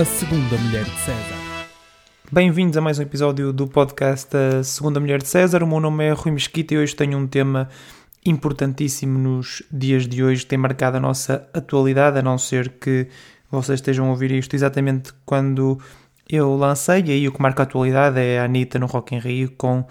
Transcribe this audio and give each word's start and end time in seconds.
A 0.00 0.04
Segunda 0.06 0.56
Mulher 0.56 0.84
de 0.84 0.98
César. 1.00 1.36
Bem-vindos 2.32 2.74
a 2.74 2.80
mais 2.80 2.98
um 2.98 3.02
episódio 3.02 3.52
do 3.52 3.68
podcast 3.68 4.34
A 4.34 4.64
Segunda 4.64 4.98
Mulher 4.98 5.20
de 5.20 5.28
César. 5.28 5.62
O 5.62 5.66
meu 5.66 5.78
nome 5.78 6.06
é 6.06 6.12
Rui 6.12 6.32
Mesquita 6.32 6.72
e 6.72 6.78
hoje 6.78 6.96
tenho 6.96 7.18
um 7.18 7.26
tema 7.26 7.68
importantíssimo 8.24 9.18
nos 9.18 9.62
dias 9.70 10.08
de 10.08 10.24
hoje, 10.24 10.46
tem 10.46 10.56
marcado 10.56 10.96
a 10.96 11.00
nossa 11.00 11.46
atualidade, 11.52 12.18
a 12.18 12.22
não 12.22 12.38
ser 12.38 12.70
que 12.80 13.08
vocês 13.50 13.78
estejam 13.78 14.06
a 14.06 14.08
ouvir 14.08 14.30
isto 14.30 14.56
exatamente 14.56 15.12
quando 15.26 15.78
eu 16.26 16.56
lancei, 16.56 17.04
e 17.04 17.10
aí 17.10 17.28
o 17.28 17.32
que 17.32 17.42
marca 17.42 17.62
a 17.62 17.64
atualidade 17.64 18.18
é 18.18 18.40
a 18.40 18.44
Anitta 18.44 18.78
no 18.78 18.86
Rock 18.86 19.14
in 19.14 19.18
Rio 19.18 19.52
com 19.58 19.80
uh, 19.80 19.86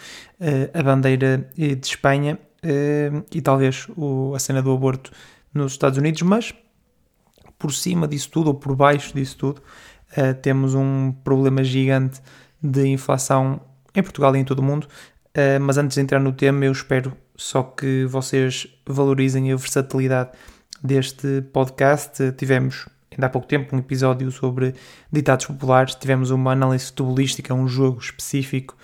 a 0.74 0.82
bandeira 0.82 1.48
de 1.56 1.78
Espanha 1.84 2.40
uh, 2.64 3.26
e 3.32 3.42
talvez 3.42 3.86
o, 3.96 4.34
a 4.34 4.40
cena 4.40 4.60
do 4.60 4.72
aborto 4.72 5.12
nos 5.54 5.74
Estados 5.74 6.00
Unidos, 6.00 6.24
mas 6.24 6.52
por 7.60 7.74
cima 7.74 8.08
disso 8.08 8.32
tudo, 8.32 8.48
ou 8.48 8.54
por 8.56 8.76
baixo 8.76 9.14
disso 9.14 9.38
tudo, 9.38 9.62
uh, 10.18 10.34
temos 10.42 10.76
um 10.76 11.12
problema 11.24 11.64
gigante 11.64 12.22
de 12.62 12.88
inflação 12.88 13.62
em 13.96 14.04
Portugal 14.04 14.36
e 14.36 14.40
em 14.40 14.44
todo 14.44 14.60
o 14.60 14.64
mundo. 14.64 14.88
Uh, 15.30 15.60
mas 15.62 15.78
antes 15.78 15.96
de 15.96 16.02
entrar 16.02 16.20
no 16.20 16.32
tema, 16.32 16.66
eu 16.66 16.72
espero 16.72 17.14
só 17.36 17.64
que 17.64 18.06
vocês 18.06 18.68
valorizem 18.86 19.52
a 19.52 19.56
versatilidade 19.56 20.32
deste 20.84 21.42
podcast. 21.54 22.32
Tivemos 22.34 22.88
ainda 23.12 23.28
há 23.28 23.30
pouco 23.30 23.48
tempo 23.48 23.76
um 23.76 23.80
episódio 23.80 24.32
sobre 24.32 24.76
ditados 25.12 25.46
populares, 25.46 25.96
tivemos 25.96 26.32
uma 26.32 26.52
análise 26.52 26.86
futebolística, 26.88 27.54
um 27.54 27.68
jogo 27.68 28.00
específico 28.00 28.76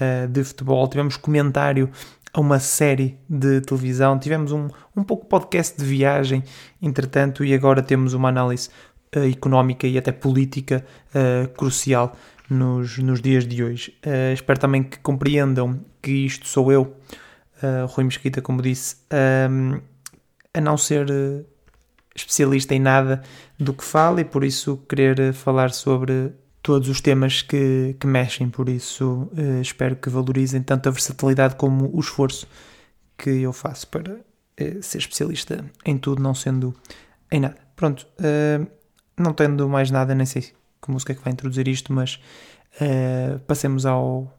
uh, 0.00 0.28
de 0.28 0.44
futebol, 0.44 0.86
tivemos 0.88 1.16
comentário 1.16 1.90
a 2.32 2.40
uma 2.40 2.58
série 2.58 3.18
de 3.28 3.60
televisão, 3.62 4.18
tivemos 4.18 4.52
um, 4.52 4.68
um 4.94 5.02
pouco 5.02 5.26
podcast 5.26 5.78
de 5.78 5.84
viagem, 5.84 6.42
entretanto, 6.80 7.44
e 7.44 7.54
agora 7.54 7.82
temos 7.82 8.12
uma 8.12 8.28
análise 8.28 8.68
económica 9.12 9.86
e 9.86 9.96
até 9.96 10.12
política 10.12 10.84
uh, 11.14 11.48
crucial 11.54 12.16
nos, 12.48 12.98
nos 12.98 13.20
dias 13.20 13.46
de 13.46 13.62
hoje. 13.62 13.94
Uh, 14.04 14.32
espero 14.32 14.58
também 14.58 14.82
que 14.82 14.98
compreendam 14.98 15.80
que 16.02 16.10
isto 16.10 16.46
sou 16.46 16.70
eu, 16.72 16.96
Rui 17.88 18.04
Mesquita, 18.04 18.40
como 18.40 18.62
disse, 18.62 18.98
a 20.54 20.60
não 20.60 20.76
ser 20.76 21.08
especialista 22.14 22.72
em 22.72 22.78
nada 22.78 23.20
do 23.58 23.74
que 23.74 23.82
falo 23.82 24.20
e 24.20 24.24
por 24.24 24.44
isso 24.44 24.76
querer 24.88 25.32
falar 25.32 25.72
sobre 25.72 26.32
todos 26.62 26.88
os 26.88 27.00
temas 27.00 27.42
que, 27.42 27.96
que 27.98 28.06
mexem, 28.06 28.48
por 28.48 28.68
isso 28.68 29.28
espero 29.60 29.96
que 29.96 30.08
valorizem 30.08 30.62
tanto 30.62 30.88
a 30.88 30.92
versatilidade 30.92 31.56
como 31.56 31.90
o 31.92 31.98
esforço 31.98 32.46
que 33.18 33.28
eu 33.28 33.52
faço 33.52 33.88
para 33.88 34.20
ser 34.80 34.98
especialista 34.98 35.64
em 35.84 35.98
tudo, 35.98 36.22
não 36.22 36.34
sendo 36.34 36.72
em 37.28 37.40
nada. 37.40 37.56
Pronto, 37.74 38.06
não 39.22 39.32
tendo 39.32 39.68
mais 39.68 39.90
nada, 39.90 40.14
nem 40.14 40.26
sei 40.26 40.42
que 40.80 40.90
música 40.90 41.12
é 41.12 41.16
que 41.16 41.22
vai 41.22 41.32
introduzir 41.32 41.66
isto, 41.68 41.92
mas 41.92 42.20
passemos 43.46 43.84
ao, 43.84 44.32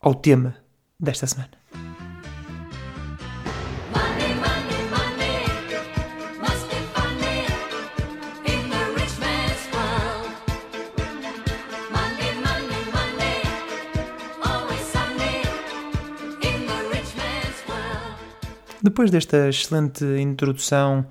ao 0.00 0.14
tema 0.14 0.54
desta 1.00 1.26
semana. 1.26 1.50
Depois 18.84 19.10
desta 19.10 19.48
excelente 19.48 20.04
introdução 20.04 21.06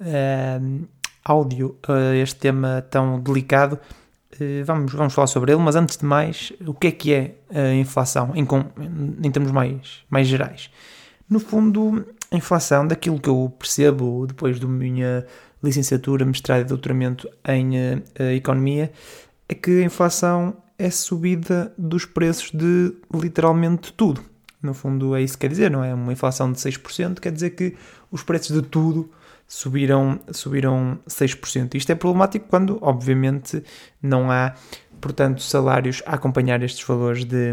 uh, 0.00 0.88
áudio 1.30 1.76
a 1.86 2.16
este 2.16 2.36
tema 2.36 2.84
tão 2.90 3.20
delicado, 3.20 3.74
uh, 3.74 4.64
vamos, 4.64 4.92
vamos 4.92 5.14
falar 5.14 5.26
sobre 5.26 5.52
ele, 5.52 5.60
mas 5.60 5.76
antes 5.76 5.96
de 5.96 6.04
mais, 6.04 6.52
o 6.66 6.74
que 6.74 6.86
é 6.86 6.90
que 6.90 7.12
é 7.12 7.34
a 7.50 7.74
inflação 7.74 8.32
em, 8.34 8.46
em 9.22 9.30
termos 9.30 9.50
mais, 9.52 10.00
mais 10.08 10.26
gerais? 10.26 10.70
No 11.28 11.38
fundo, 11.40 12.06
a 12.30 12.36
inflação, 12.36 12.86
daquilo 12.86 13.20
que 13.20 13.28
eu 13.28 13.52
percebo 13.58 14.26
depois 14.26 14.58
da 14.58 14.66
minha 14.66 15.26
licenciatura, 15.62 16.24
mestrado 16.24 16.60
e 16.60 16.64
doutoramento 16.64 17.28
em 17.46 17.76
uh, 17.76 18.02
economia, 18.34 18.92
é 19.48 19.54
que 19.54 19.82
a 19.82 19.84
inflação 19.84 20.56
é 20.78 20.90
subida 20.90 21.72
dos 21.76 22.04
preços 22.04 22.50
de 22.52 22.94
literalmente 23.12 23.92
tudo. 23.92 24.22
No 24.62 24.74
fundo, 24.74 25.14
é 25.14 25.22
isso 25.22 25.34
que 25.34 25.40
quer 25.40 25.48
dizer, 25.48 25.70
não 25.70 25.84
é? 25.84 25.92
Uma 25.94 26.12
inflação 26.12 26.50
de 26.50 26.58
6% 26.58 27.20
quer 27.20 27.32
dizer 27.32 27.50
que 27.50 27.76
os 28.10 28.22
preços 28.22 28.54
de 28.54 28.62
tudo 28.62 29.10
subiram, 29.48 30.20
subiram 30.30 31.00
6%. 31.08 31.74
Isto 31.74 31.90
é 31.90 31.94
problemático 31.94 32.46
quando, 32.48 32.78
obviamente, 32.82 33.64
não 34.00 34.30
há, 34.30 34.54
portanto, 35.00 35.42
salários 35.42 36.02
a 36.06 36.14
acompanhar 36.14 36.62
estes 36.62 36.86
valores 36.86 37.24
de, 37.24 37.52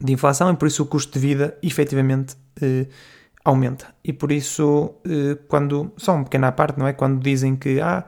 de 0.00 0.12
inflação 0.12 0.52
e 0.52 0.56
por 0.56 0.68
isso 0.68 0.82
o 0.82 0.86
custo 0.86 1.18
de 1.18 1.26
vida 1.26 1.58
efetivamente 1.62 2.36
eh, 2.60 2.86
aumenta. 3.42 3.86
E 4.04 4.12
por 4.12 4.30
isso, 4.30 4.94
eh, 5.04 5.38
quando, 5.48 5.90
só 5.96 6.14
uma 6.14 6.24
pequena 6.24 6.52
parte, 6.52 6.78
não 6.78 6.86
é? 6.86 6.92
Quando 6.92 7.20
dizem 7.20 7.56
que 7.56 7.80
ah, 7.80 8.04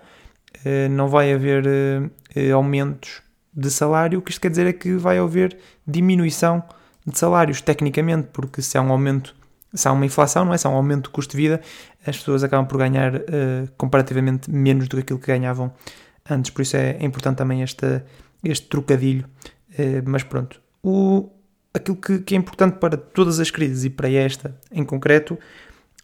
eh, 0.64 0.88
não 0.88 1.08
vai 1.08 1.32
haver 1.32 1.66
eh, 1.66 2.10
eh, 2.34 2.50
aumentos 2.50 3.22
de 3.54 3.70
salário, 3.70 4.18
o 4.18 4.22
que 4.22 4.30
isto 4.30 4.40
quer 4.40 4.50
dizer 4.50 4.66
é 4.66 4.72
que 4.72 4.94
vai 4.94 5.18
haver 5.18 5.58
diminuição 5.86 6.62
de 7.06 7.18
salários, 7.18 7.60
tecnicamente, 7.60 8.28
porque 8.32 8.62
se 8.62 8.78
há 8.78 8.82
um 8.82 8.92
aumento, 8.92 9.34
se 9.74 9.88
há 9.88 9.92
uma 9.92 10.04
inflação, 10.04 10.44
não 10.44 10.52
é? 10.52 10.58
Se 10.58 10.66
há 10.66 10.70
um 10.70 10.74
aumento 10.74 11.04
do 11.04 11.10
custo 11.10 11.36
de 11.36 11.42
vida, 11.42 11.60
as 12.06 12.16
pessoas 12.16 12.44
acabam 12.44 12.66
por 12.66 12.78
ganhar 12.78 13.16
uh, 13.16 13.20
comparativamente 13.76 14.50
menos 14.50 14.88
do 14.88 14.96
que 14.96 15.02
aquilo 15.02 15.18
que 15.18 15.26
ganhavam 15.26 15.72
antes. 16.28 16.50
Por 16.50 16.62
isso 16.62 16.76
é, 16.76 16.96
é 16.98 17.04
importante 17.04 17.38
também 17.38 17.62
este, 17.62 18.02
este 18.44 18.68
trocadilho. 18.68 19.24
Uh, 19.70 20.02
mas 20.04 20.22
pronto, 20.22 20.60
o, 20.82 21.30
aquilo 21.72 21.96
que, 21.96 22.18
que 22.20 22.34
é 22.34 22.38
importante 22.38 22.78
para 22.78 22.96
todas 22.96 23.40
as 23.40 23.50
crises 23.50 23.84
e 23.84 23.90
para 23.90 24.10
esta 24.10 24.54
em 24.70 24.84
concreto 24.84 25.38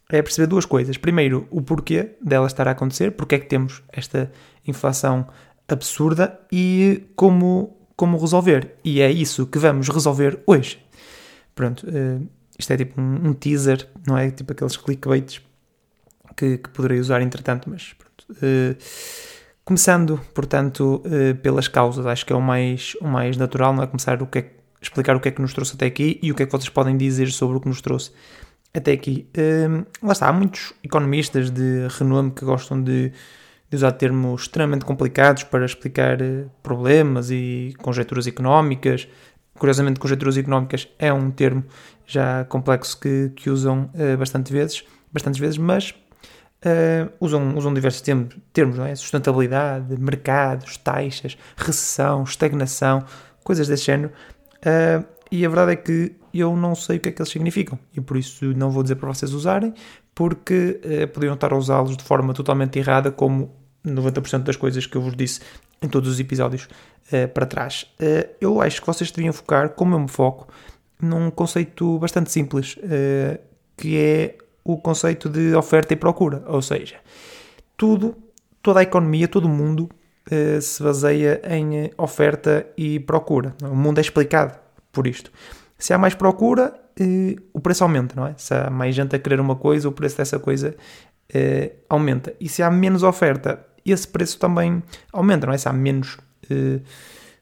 é 0.09 0.23
perceber 0.23 0.47
duas 0.47 0.65
coisas. 0.65 0.97
Primeiro, 0.97 1.47
o 1.51 1.61
porquê 1.61 2.17
dela 2.23 2.47
estar 2.47 2.67
a 2.67 2.71
acontecer, 2.71 3.13
porque 3.13 3.35
é 3.35 3.39
que 3.39 3.47
temos 3.47 3.83
esta 3.93 4.33
inflação 4.67 5.27
absurda 5.69 6.41
e 6.51 7.05
como, 7.15 7.77
como 7.95 8.19
resolver. 8.19 8.77
E 8.83 9.03
é 9.03 9.11
isso 9.11 9.47
que 9.47 9.59
vamos 9.59 9.89
resolver 9.89 10.43
hoje. 10.47 10.83
Pronto, 11.55 11.87
uh, 11.87 12.27
isto 12.59 12.73
é 12.73 12.77
tipo 12.77 13.01
um, 13.01 13.29
um, 13.29 13.33
teaser, 13.33 13.89
não 14.07 14.19
é? 14.19 14.31
Tipo 14.31 14.53
aqueles 14.53 14.77
clickbaits 14.77 15.41
que, 16.37 16.59
que 16.59 16.69
poderei 16.71 16.99
usar 16.99 17.23
entretanto, 17.23 17.71
mas 17.71 17.95
pronto. 17.95 18.27
Uh, 18.43 18.77
começando, 19.65 20.21
portanto, 20.35 21.03
uh, 21.07 21.35
pelas 21.37 21.69
causas, 21.69 22.05
acho 22.05 22.27
que 22.27 22.33
é 22.33 22.37
o 22.37 22.43
mais, 22.43 22.95
o 23.01 23.07
mais 23.07 23.37
natural, 23.37 23.73
não 23.73 23.83
é? 23.83 23.87
Começar 23.87 24.21
o 24.21 24.27
que 24.27 24.39
é, 24.41 24.51
explicar 24.83 25.15
o 25.15 25.21
que 25.21 25.29
é 25.29 25.31
que 25.31 25.41
nos 25.41 25.55
trouxe 25.55 25.75
até 25.75 25.87
aqui 25.87 26.19
e 26.21 26.33
o 26.33 26.35
que 26.35 26.43
é 26.43 26.47
que 26.47 26.53
vocês 26.53 26.69
podem 26.69 26.97
dizer 26.97 27.31
sobre 27.31 27.57
o 27.57 27.61
que 27.61 27.69
nos 27.69 27.81
trouxe 27.81 28.11
até 28.75 28.93
aqui. 28.93 29.29
lá 30.03 30.13
está, 30.13 30.29
há 30.29 30.33
muitos 30.33 30.75
economistas 30.85 31.51
de 31.51 31.89
renome 31.99 32.31
que 32.33 32.45
gostam 32.45 32.83
de, 32.83 33.13
de 33.71 33.77
usar 33.77 33.93
termos 33.93 34.43
extremamente 34.43 34.85
complicados 34.85 35.43
para 35.45 35.65
explicar 35.65 36.19
problemas 36.63 37.31
e 37.31 37.75
conjecturas 37.79 38.27
económicas, 38.27 39.09
Curiosamente, 39.59 39.99
conjecturas 39.99 40.37
económicas 40.37 40.89
é 40.99 41.13
um 41.13 41.31
termo 41.31 41.65
já 42.07 42.45
complexo 42.45 42.99
que, 42.99 43.33
que 43.37 43.51
usam 43.51 43.91
uh, 43.95 44.17
bastante 44.17 44.53
vezes, 44.53 44.85
bastantes 45.13 45.41
vezes, 45.41 45.59
mas 45.59 45.95
uh, 46.65 47.13
usam, 47.21 47.57
usam 47.57 47.73
diversos 47.73 48.01
termos, 48.01 48.37
termos 48.53 48.79
não 48.79 48.87
é? 48.87 48.95
sustentabilidade, 48.95 49.99
mercados, 50.01 50.77
taxas, 50.77 51.37
recessão, 51.57 52.23
estagnação, 52.23 53.05
coisas 53.45 53.69
desse 53.69 53.85
género. 53.85 54.13
Uh, 54.59 55.05
e 55.31 55.45
a 55.45 55.49
verdade 55.49 55.73
é 55.73 55.77
que 55.77 56.17
eu 56.33 56.57
não 56.57 56.75
sei 56.75 56.97
o 56.97 57.01
que 57.01 57.09
é 57.09 57.13
que 57.13 57.21
eles 57.21 57.31
significam 57.31 57.79
e 57.95 58.01
por 58.01 58.17
isso 58.17 58.47
não 58.57 58.71
vou 58.71 58.83
dizer 58.83 58.97
para 58.97 59.09
vocês 59.09 59.33
usarem, 59.33 59.75
porque 60.15 60.81
uh, 60.85 61.09
poderiam 61.09 61.35
estar 61.35 61.53
a 61.53 61.57
usá-los 61.57 61.97
de 61.97 62.05
forma 62.05 62.33
totalmente 62.33 62.79
errada, 62.79 63.11
como 63.11 63.55
90% 63.85 64.43
das 64.43 64.57
coisas 64.57 64.87
que 64.87 64.97
eu 64.97 65.03
vos 65.03 65.15
disse 65.15 65.41
em 65.81 65.89
todos 65.89 66.11
os 66.11 66.21
episódios 66.21 66.69
uh, 67.13 67.29
para 67.29 67.47
trás. 67.47 67.87
Uh, 68.01 68.29
eu 68.41 68.61
acho 68.61 68.81
que 68.81 68.87
vocês 68.87 69.11
deviam 69.11 69.33
focar, 69.33 69.71
como 69.71 69.95
eu 69.95 70.01
me 70.01 70.09
foco, 70.09 70.49
num 71.01 71.31
conceito 71.31 71.99
bastante 71.99 72.31
simples, 72.31 72.77
uh, 72.77 73.39
que 73.77 73.97
é 73.97 74.39
o 74.65 74.77
conceito 74.77 75.29
de 75.29 75.55
oferta 75.55 75.95
e 75.95 75.97
procura. 75.97 76.43
Ou 76.47 76.61
seja, 76.61 76.97
tudo, 77.77 78.17
toda 78.63 78.81
a 78.81 78.83
economia, 78.83 79.29
todo 79.29 79.45
o 79.45 79.49
mundo 79.49 79.89
se 80.61 80.83
baseia 80.83 81.41
em 81.49 81.91
oferta 81.97 82.67
e 82.77 83.01
procura. 83.01 83.55
O 83.63 83.75
mundo 83.75 83.97
é 83.97 84.03
explicado 84.03 84.59
por 84.93 85.07
isto. 85.07 85.33
Se 85.79 85.95
há 85.95 85.97
mais 85.97 86.15
procura, 86.15 86.75
o 87.55 87.61
preço 87.61 87.83
aumenta, 87.83 88.15
não 88.15 88.27
é? 88.27 88.35
Se 88.37 88.53
há 88.53 88.69
mais 88.69 88.95
gente 88.95 89.17
a 89.17 89.19
querer 89.19 89.41
uma 89.41 89.57
coisa, 89.57 89.89
o 89.89 89.93
preço 89.93 90.19
dessa 90.19 90.39
coisa 90.39 90.77
aumenta. 91.89 92.35
E 92.39 92.47
se 92.47 92.63
há 92.63 92.71
menos 92.71 93.03
oferta, 93.03 93.65
esse 93.93 94.07
preço 94.09 94.39
também 94.39 94.83
aumenta, 95.13 95.47
não 95.47 95.55
é? 95.55 95.59
Se 95.59 95.69
há 95.69 95.73
menos 95.73 96.19
eh, 96.51 96.81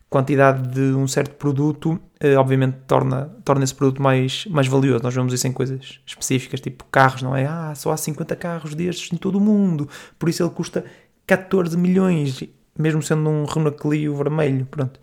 quantidade 0.08 0.68
de 0.68 0.94
um 0.94 1.06
certo 1.06 1.34
produto, 1.34 2.00
eh, 2.20 2.36
obviamente 2.36 2.78
torna, 2.86 3.26
torna 3.44 3.64
esse 3.64 3.74
produto 3.74 4.00
mais, 4.00 4.46
mais 4.46 4.66
valioso. 4.66 5.02
Nós 5.02 5.14
vemos 5.14 5.32
isso 5.32 5.46
em 5.46 5.52
coisas 5.52 6.00
específicas, 6.06 6.60
tipo 6.60 6.84
carros, 6.90 7.22
não 7.22 7.34
é? 7.36 7.46
Ah, 7.46 7.74
só 7.74 7.92
há 7.92 7.96
50 7.96 8.36
carros 8.36 8.74
destes 8.74 9.12
em 9.12 9.16
todo 9.16 9.36
o 9.36 9.40
mundo, 9.40 9.88
por 10.18 10.28
isso 10.28 10.42
ele 10.42 10.50
custa 10.50 10.84
14 11.26 11.76
milhões. 11.76 12.42
mesmo 12.78 13.02
sendo 13.02 13.28
um 13.28 13.44
Renault 13.44 13.78
Clio 13.78 14.14
vermelho, 14.14 14.66
pronto. 14.66 15.00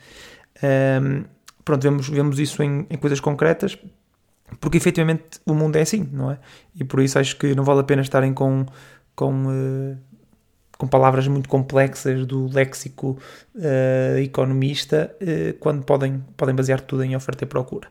Um, 0.64 1.26
pronto, 1.66 1.82
vemos, 1.84 2.08
vemos 2.10 2.40
isso 2.40 2.64
em, 2.64 2.86
em, 2.90 2.98
coisas 2.98 3.20
concretas, 3.20 3.78
porque 4.60 4.78
efetivamente 4.78 5.40
o 5.46 5.54
mundo 5.54 5.76
é 5.76 5.82
assim, 5.82 6.08
não 6.12 6.32
é? 6.32 6.40
E 6.76 6.84
por 6.84 7.02
isso 7.02 7.20
acho 7.20 7.36
que 7.38 7.54
não 7.56 7.64
vale 7.64 7.82
a 7.82 7.84
pena 7.84 8.02
estarem 8.02 8.34
com, 8.34 8.66
com, 9.16 9.44
uh, 9.48 9.98
com 10.84 10.88
palavras 10.88 11.26
muito 11.30 11.48
complexas 11.48 12.26
do 12.26 12.54
léxico 12.54 13.18
uh, 13.56 14.18
economista, 14.18 15.16
uh, 15.22 15.58
quando 15.60 15.86
podem, 15.86 16.22
podem 16.36 16.54
basear 16.54 16.82
tudo 16.82 17.06
em 17.06 17.16
oferta 17.16 17.46
e 17.46 17.48
procura. 17.48 17.88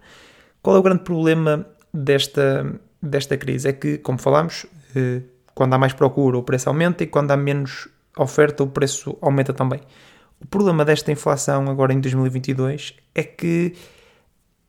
Qual 0.60 0.76
é 0.76 0.78
o 0.78 0.82
grande 0.82 1.02
problema 1.02 1.66
desta, 1.92 2.70
desta 3.00 3.34
crise? 3.38 3.68
É 3.68 3.72
que, 3.72 3.96
como 3.96 4.18
falámos, 4.18 4.66
quando 5.54 5.72
há 5.72 5.78
mais 5.78 5.94
procura 5.94 6.36
o 6.36 6.42
preço 6.42 6.68
aumenta 6.68 7.02
e 7.02 7.06
quando 7.06 7.30
há 7.30 7.36
menos 7.36 7.88
oferta 8.18 8.62
o 8.62 8.66
preço 8.66 9.16
aumenta 9.22 9.54
também. 9.54 9.80
O 10.38 10.46
problema 10.46 10.84
desta 10.84 11.10
inflação 11.10 11.70
agora 11.70 11.94
em 11.94 12.00
2022 12.00 12.94
é 13.14 13.22
que 13.22 13.74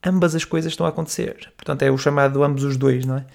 ambas 0.04 0.34
as 0.34 0.46
coisas 0.46 0.72
estão 0.72 0.86
a 0.86 0.90
acontecer. 0.90 1.52
Portanto, 1.58 1.82
é 1.82 1.92
o 1.92 1.98
chamado 1.98 2.42
ambos 2.42 2.64
os 2.64 2.78
dois, 2.78 3.06
não 3.06 3.18
é? 3.18 3.26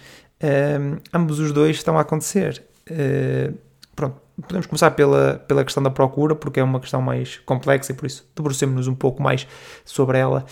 Ambos 1.13 1.39
os 1.39 1.53
dois 1.53 1.77
estão 1.77 1.99
a 1.99 2.01
acontecer. 2.01 2.65
Uh, 2.91 3.55
pronto, 3.95 4.28
podemos 4.43 4.67
começar 4.67 4.91
pela, 4.93 5.43
pela 5.47 5.65
questão 5.65 5.83
da 5.83 5.91
procura, 5.91 6.35
porque 6.35 6.61
é 6.61 6.63
uma 6.63 6.81
questão 6.81 7.01
mais 7.03 7.39
complexa 7.39 7.93
e 7.93 7.95
por 7.95 8.07
isso 8.07 8.27
debrucemos-nos 8.37 8.87
um 8.87 8.95
pouco 8.95 9.23
mais 9.23 9.47
sobre 9.85 10.19
ela 10.19 10.45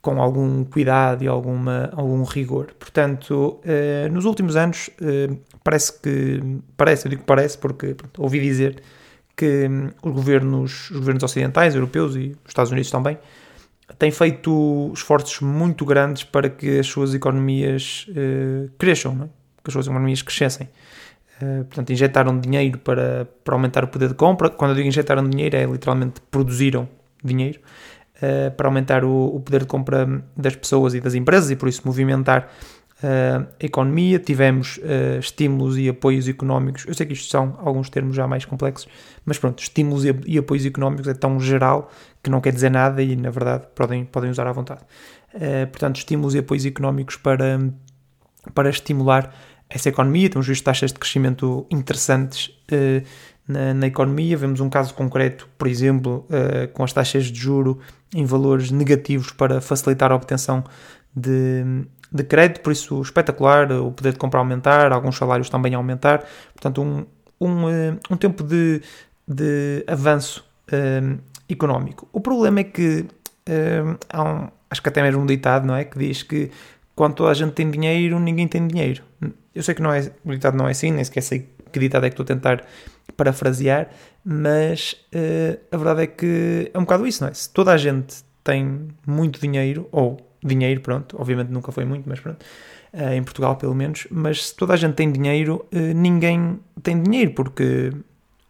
com 0.00 0.20
algum 0.20 0.64
cuidado 0.64 1.22
e 1.22 1.28
alguma, 1.28 1.90
algum 1.92 2.24
rigor. 2.24 2.74
Portanto, 2.78 3.60
uh, 3.64 4.12
nos 4.12 4.24
últimos 4.24 4.56
anos, 4.56 4.90
uh, 5.00 5.38
parece 5.62 5.92
que, 6.00 6.42
parece, 6.76 7.06
eu 7.06 7.10
digo 7.10 7.22
parece 7.24 7.56
porque 7.56 7.94
pronto, 7.94 8.20
ouvi 8.20 8.40
dizer 8.40 8.82
que 9.36 9.68
hum, 9.68 9.90
os 10.02 10.12
governos, 10.12 10.90
os 10.90 10.98
governos 10.98 11.22
ocidentais, 11.22 11.74
europeus 11.74 12.16
e 12.16 12.36
os 12.44 12.48
Estados 12.50 12.72
Unidos 12.72 12.90
também, 12.90 13.16
têm 13.96 14.10
feito 14.10 14.90
esforços 14.92 15.40
muito 15.40 15.84
grandes 15.84 16.24
para 16.24 16.50
que 16.50 16.80
as 16.80 16.86
suas 16.88 17.14
economias 17.14 18.06
uh, 18.10 18.70
cresçam, 18.76 19.12
é? 19.22 19.26
que 19.62 19.68
as 19.68 19.72
suas 19.72 19.86
economias 19.86 20.20
crescessem. 20.20 20.68
Uh, 21.42 21.64
portanto, 21.64 21.92
injetaram 21.92 22.38
dinheiro 22.38 22.78
para, 22.78 23.26
para 23.42 23.54
aumentar 23.56 23.82
o 23.82 23.88
poder 23.88 24.08
de 24.08 24.14
compra. 24.14 24.48
Quando 24.48 24.70
eu 24.70 24.74
digo 24.76 24.86
injetaram 24.86 25.28
dinheiro, 25.28 25.56
é 25.56 25.64
literalmente 25.64 26.20
produziram 26.30 26.88
dinheiro 27.24 27.58
uh, 28.18 28.52
para 28.52 28.68
aumentar 28.68 29.04
o, 29.04 29.34
o, 29.34 29.40
poder 29.40 29.62
de 29.62 29.66
compra 29.66 30.22
das 30.36 30.54
pessoas 30.54 30.94
e 30.94 31.00
das 31.00 31.14
empresas 31.14 31.50
e 31.50 31.56
por 31.56 31.68
isso 31.68 31.82
movimentar 31.84 32.48
uh, 33.02 33.44
a 33.60 33.66
economia, 33.66 34.20
tivemos 34.20 34.78
estímulos 35.18 35.76
e 35.78 35.88
apoios 35.88 36.28
económicos. 36.28 36.84
Eu 36.86 36.94
sei 36.94 37.06
que 37.06 37.12
isto 37.12 37.28
são 37.28 37.58
alguns 37.58 37.90
termos 37.90 38.14
já 38.14 38.28
mais 38.28 38.44
complexos, 38.44 38.86
mas 39.24 39.36
pronto, 39.36 39.60
estímulos 39.60 40.04
e, 40.04 40.14
e 40.26 40.38
apoios 40.38 40.64
económicos 40.64 41.08
é 41.08 41.14
tão 41.14 41.40
geral 41.40 41.90
que 42.22 42.30
não 42.30 42.40
quer 42.40 42.52
dizer 42.52 42.70
nada 42.70 43.02
e, 43.02 43.16
na 43.16 43.30
verdade, 43.30 43.66
podem, 43.74 44.04
podem 44.04 44.30
usar 44.30 44.46
à 44.46 44.52
vontade. 44.52 44.82
Portanto, 45.72 45.96
estímulos 45.96 46.34
e 46.34 46.38
apoios 46.38 46.64
económicos 46.66 47.16
para, 47.16 47.58
para 48.54 48.68
estimular 48.68 49.34
essa 49.72 49.88
economia. 49.88 50.28
Temos 50.28 50.46
visto 50.46 50.64
taxas 50.64 50.92
de 50.92 50.98
crescimento 50.98 51.66
interessantes 51.70 52.48
uh, 52.70 53.06
na, 53.48 53.74
na, 53.74 53.86
economia. 53.86 54.36
Vemos 54.36 54.60
um 54.60 54.68
caso 54.68 54.94
concreto, 54.94 55.48
por 55.56 55.66
exemplo, 55.66 56.26
uh, 56.28 56.68
com 56.72 56.84
as 56.84 56.92
taxas 56.92 57.24
de 57.26 57.38
juro 57.38 57.78
em 58.14 58.24
valores 58.24 58.70
negativos 58.70 59.32
para 59.32 59.60
facilitar 59.60 60.12
a 60.12 60.14
obtenção 60.14 60.62
de, 61.14 61.64
de 62.12 62.24
crédito, 62.24 62.60
por 62.60 62.72
isso 62.72 63.00
espetacular, 63.00 63.72
o 63.72 63.90
poder 63.90 64.12
de 64.12 64.18
compra 64.18 64.38
aumentar, 64.38 64.92
alguns 64.92 65.16
salários 65.16 65.48
também 65.48 65.74
aumentar, 65.74 66.24
portanto 66.52 66.82
um, 66.82 67.06
um, 67.40 67.68
eh, 67.70 67.96
um 68.10 68.16
tempo 68.16 68.42
de, 68.42 68.82
de 69.26 69.84
avanço 69.86 70.44
económico. 71.48 72.08
O 72.12 72.20
problema 72.20 72.60
é 72.60 72.64
que 72.64 73.06
há 74.10 74.22
um, 74.22 74.48
acho 74.70 74.82
que 74.82 74.88
até 74.88 75.02
mesmo 75.02 75.22
um 75.22 75.26
ditado, 75.26 75.66
não 75.66 75.74
é? 75.74 75.84
Que 75.84 75.98
diz 75.98 76.22
que 76.22 76.50
quando 77.02 77.14
toda 77.14 77.32
a 77.32 77.34
gente 77.34 77.50
tem 77.50 77.68
dinheiro, 77.68 78.20
ninguém 78.20 78.46
tem 78.46 78.64
dinheiro. 78.64 79.02
Eu 79.52 79.60
sei 79.64 79.74
que 79.74 79.82
não 79.82 79.92
é, 79.92 80.08
o 80.24 80.30
ditado 80.30 80.56
não 80.56 80.68
é 80.68 80.70
assim, 80.70 80.92
nem 80.92 81.02
sequer 81.02 81.20
sei 81.22 81.48
que 81.72 81.80
ditado 81.80 82.06
é 82.06 82.08
que 82.08 82.12
estou 82.12 82.22
a 82.22 82.26
tentar 82.28 82.64
parafrasear, 83.16 83.90
mas 84.24 84.94
uh, 85.12 85.58
a 85.72 85.76
verdade 85.76 86.02
é 86.02 86.06
que 86.06 86.70
é 86.72 86.78
um 86.78 86.82
bocado 86.82 87.04
isso, 87.04 87.24
não 87.24 87.30
é? 87.30 87.34
Se 87.34 87.50
toda 87.50 87.72
a 87.72 87.76
gente 87.76 88.22
tem 88.44 88.86
muito 89.04 89.40
dinheiro, 89.40 89.88
ou 89.90 90.16
dinheiro, 90.44 90.80
pronto, 90.80 91.16
obviamente 91.18 91.48
nunca 91.48 91.72
foi 91.72 91.84
muito, 91.84 92.08
mas 92.08 92.20
pronto, 92.20 92.40
uh, 92.94 93.12
em 93.12 93.24
Portugal 93.24 93.56
pelo 93.56 93.74
menos, 93.74 94.06
mas 94.08 94.46
se 94.46 94.54
toda 94.54 94.74
a 94.74 94.76
gente 94.76 94.94
tem 94.94 95.10
dinheiro, 95.10 95.66
uh, 95.74 95.94
ninguém 95.96 96.60
tem 96.84 97.02
dinheiro, 97.02 97.32
porque 97.32 97.90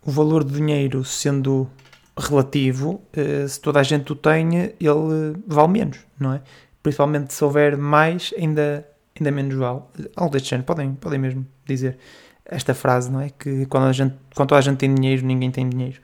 o 0.04 0.10
valor 0.10 0.44
do 0.44 0.52
dinheiro 0.52 1.02
sendo 1.06 1.70
relativo, 2.18 3.00
se 3.48 3.58
toda 3.58 3.80
a 3.80 3.82
gente 3.82 4.12
o 4.12 4.14
tem, 4.14 4.74
ele 4.78 5.40
vale 5.46 5.68
menos, 5.68 6.00
não 6.20 6.34
é? 6.34 6.42
Principalmente 6.82 7.32
se 7.32 7.44
houver 7.44 7.76
mais, 7.76 8.34
ainda, 8.36 8.86
ainda 9.18 9.30
menos 9.30 9.54
vale. 9.54 9.82
Algo 10.16 10.32
deste 10.32 10.50
género, 10.50 10.66
podem, 10.66 10.94
podem 10.94 11.18
mesmo 11.18 11.46
dizer 11.64 11.98
esta 12.44 12.74
frase, 12.74 13.10
não 13.10 13.20
é? 13.20 13.30
Que 13.30 13.66
quando, 13.66 13.86
a 13.86 13.92
gente, 13.92 14.14
quando 14.34 14.54
a 14.54 14.60
gente 14.60 14.78
tem 14.78 14.94
dinheiro, 14.94 15.24
ninguém 15.24 15.50
tem 15.50 15.68
dinheiro. 15.68 16.00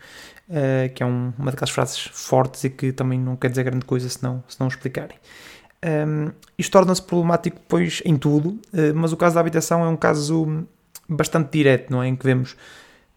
Uh, 0.48 0.88
que 0.94 1.02
é 1.02 1.06
um, 1.06 1.32
uma 1.38 1.50
daquelas 1.50 1.69
frases 1.69 1.98
fortes 1.98 2.64
e 2.64 2.70
que 2.70 2.90
também 2.90 3.20
não 3.20 3.36
quer 3.36 3.50
dizer 3.50 3.64
grande 3.64 3.84
coisa 3.84 4.08
se 4.08 4.22
não, 4.22 4.42
se 4.48 4.58
não 4.58 4.69
explicarem. 4.69 5.19
Um, 5.84 6.32
isto 6.56 6.72
torna-se 6.72 7.02
problemático 7.02 7.56
depois 7.56 8.00
em 8.04 8.16
tudo, 8.16 8.50
uh, 8.72 8.94
mas 8.94 9.12
o 9.12 9.16
caso 9.16 9.34
da 9.34 9.42
habitação 9.42 9.84
é 9.84 9.88
um 9.88 9.96
caso 9.96 10.66
bastante 11.06 11.50
direto, 11.52 11.90
não 11.90 12.02
é? 12.02 12.08
Em 12.08 12.16
que 12.16 12.25
vemos 12.25 12.56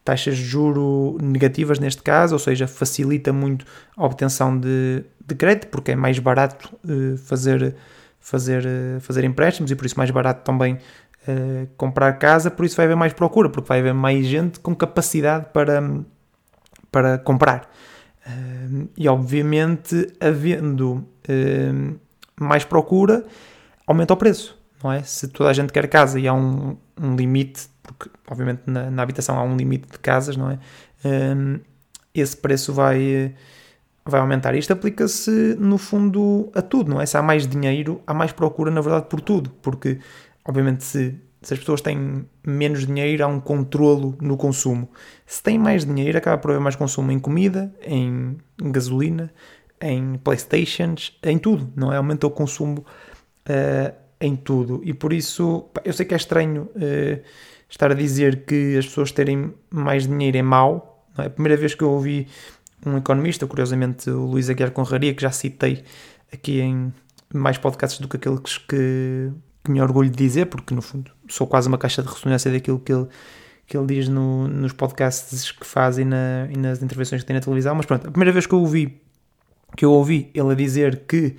taxas 0.03 0.37
de 0.37 0.43
juro 0.43 1.17
negativas 1.21 1.79
neste 1.79 2.01
caso, 2.01 2.33
ou 2.33 2.39
seja, 2.39 2.67
facilita 2.67 3.31
muito 3.31 3.65
a 3.95 4.05
obtenção 4.05 4.57
de, 4.57 5.03
de 5.25 5.35
crédito, 5.35 5.67
porque 5.67 5.91
é 5.91 5.95
mais 5.95 6.17
barato 6.19 6.75
uh, 6.83 7.17
fazer, 7.17 7.75
fazer, 8.19 8.65
uh, 8.65 8.99
fazer 8.99 9.23
empréstimos 9.23 9.71
e 9.71 9.75
por 9.75 9.85
isso 9.85 9.97
mais 9.97 10.09
barato 10.09 10.43
também 10.43 10.75
uh, 10.75 11.67
comprar 11.77 12.13
casa, 12.13 12.49
por 12.49 12.65
isso 12.65 12.75
vai 12.75 12.85
haver 12.85 12.95
mais 12.95 13.13
procura, 13.13 13.49
porque 13.49 13.67
vai 13.67 13.79
haver 13.79 13.93
mais 13.93 14.25
gente 14.25 14.59
com 14.59 14.75
capacidade 14.75 15.47
para, 15.53 15.81
para 16.91 17.17
comprar. 17.19 17.69
e 18.97 19.07
obviamente, 19.07 20.07
havendo 20.19 21.05
mais 22.39 22.63
procura, 22.63 23.23
aumenta 23.85 24.13
o 24.13 24.17
preço, 24.17 24.57
não 24.83 24.91
é? 24.91 25.03
Se 25.03 25.27
toda 25.27 25.49
a 25.49 25.53
gente 25.53 25.71
quer 25.71 25.87
casa 25.87 26.19
e 26.19 26.27
há 26.27 26.33
um, 26.33 26.75
um 26.99 27.15
limite, 27.15 27.69
porque 27.83 28.09
obviamente 28.29 28.61
na, 28.65 28.89
na, 28.91 29.01
habitação 29.03 29.37
há 29.37 29.43
um 29.43 29.55
limite 29.55 29.89
de 29.89 29.99
casas, 29.99 30.37
não 30.37 30.51
é? 30.51 30.59
Um, 31.05 31.59
esse 32.13 32.35
preço 32.35 32.73
vai, 32.73 33.33
vai 34.05 34.19
aumentar. 34.19 34.53
Isto 34.55 34.73
aplica-se, 34.73 35.55
no 35.59 35.77
fundo, 35.77 36.51
a 36.53 36.61
tudo, 36.61 36.89
não 36.89 37.01
é? 37.01 37.05
Se 37.05 37.17
há 37.17 37.21
mais 37.21 37.47
dinheiro, 37.47 38.01
há 38.05 38.13
mais 38.13 38.31
procura, 38.31 38.69
na 38.69 38.81
verdade, 38.81 39.05
por 39.07 39.21
tudo, 39.21 39.49
porque, 39.61 39.99
obviamente, 40.45 40.83
se, 40.83 41.15
se 41.41 41.53
as 41.53 41.59
pessoas 41.59 41.81
têm 41.81 42.25
menos 42.45 42.85
dinheiro, 42.85 43.23
há 43.23 43.27
um 43.27 43.39
controlo 43.39 44.17
no 44.21 44.37
consumo. 44.37 44.89
Se 45.25 45.41
têm 45.41 45.57
mais 45.57 45.85
dinheiro, 45.85 46.17
acaba 46.17 46.37
por 46.37 46.51
haver 46.51 46.61
mais 46.61 46.75
consumo 46.75 47.11
em 47.11 47.19
comida, 47.19 47.73
em 47.81 48.37
gasolina, 48.61 49.31
em 49.81 50.15
Playstations, 50.17 51.17
em 51.23 51.37
tudo, 51.37 51.71
não 51.75 51.91
é? 51.91 51.97
Aumenta 51.97 52.27
o 52.27 52.31
consumo 52.31 52.85
uh, 53.49 54.00
em 54.21 54.35
tudo. 54.35 54.81
E 54.83 54.93
por 54.93 55.11
isso, 55.11 55.65
eu 55.83 55.91
sei 55.91 56.05
que 56.05 56.13
é 56.13 56.17
estranho 56.17 56.69
uh, 56.75 57.21
estar 57.67 57.91
a 57.91 57.95
dizer 57.95 58.45
que 58.45 58.77
as 58.77 58.85
pessoas 58.85 59.11
terem 59.11 59.53
mais 59.69 60.07
dinheiro 60.07 60.37
é 60.37 60.41
mau. 60.41 61.05
É? 61.17 61.23
A 61.23 61.29
primeira 61.29 61.57
vez 61.57 61.73
que 61.73 61.83
eu 61.83 61.89
ouvi 61.89 62.27
um 62.85 62.97
economista, 62.97 63.45
curiosamente 63.47 64.09
o 64.09 64.25
Luís 64.25 64.49
Aguiar 64.49 64.71
Conraria, 64.71 65.13
que 65.13 65.21
já 65.21 65.31
citei 65.31 65.83
aqui 66.31 66.61
em 66.61 66.93
mais 67.33 67.57
podcasts 67.57 67.99
do 67.99 68.07
que 68.07 68.17
aqueles 68.17 68.57
que, 68.57 69.31
que 69.63 69.71
me 69.71 69.81
orgulho 69.81 70.09
de 70.09 70.17
dizer, 70.17 70.45
porque 70.45 70.73
no 70.73 70.81
fundo 70.81 71.11
sou 71.27 71.47
quase 71.47 71.67
uma 71.67 71.77
caixa 71.77 72.01
de 72.01 72.09
ressonância 72.09 72.51
daquilo 72.51 72.79
que 72.79 72.91
ele, 72.91 73.07
que 73.67 73.77
ele 73.77 73.87
diz 73.87 74.07
no, 74.07 74.47
nos 74.47 74.73
podcasts 74.73 75.51
que 75.51 75.65
faz 75.65 75.97
e, 75.97 76.05
na, 76.05 76.47
e 76.49 76.57
nas 76.57 76.81
intervenções 76.81 77.21
que 77.21 77.27
tem 77.27 77.35
na 77.35 77.41
televisão. 77.41 77.75
Mas 77.75 77.85
pronto, 77.85 78.07
a 78.07 78.11
primeira 78.11 78.31
vez 78.31 78.45
que 78.45 78.53
eu 78.53 78.59
ouvi 78.59 79.01
que 79.75 79.85
eu 79.85 79.91
ouvi 79.91 80.29
ele 80.33 80.51
a 80.51 80.55
dizer 80.55 81.03
que 81.07 81.35